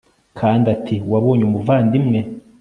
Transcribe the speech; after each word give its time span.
Kandi 0.39 0.65
ati 0.75 0.95
ko 1.01 1.07
wabonye 1.13 1.43
umuvandimwe 1.45 2.19